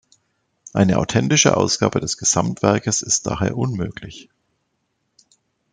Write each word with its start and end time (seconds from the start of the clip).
Eine 0.73 0.97
authentische 0.97 1.55
Ausgabe 1.55 1.99
des 1.99 2.17
„Gesamtwerkes“ 2.17 3.03
ist 3.03 3.27
daher 3.27 3.55
unmöglich. 3.55 4.29